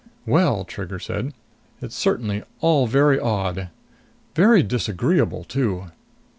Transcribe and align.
"Well," 0.25 0.63
Trigger 0.65 0.97
said, 0.97 1.31
"it's 1.79 1.93
certainly 1.95 2.41
all 2.59 2.87
very 2.87 3.19
odd. 3.19 3.69
Very 4.33 4.63
disagreeable, 4.63 5.43
too!" 5.43 5.91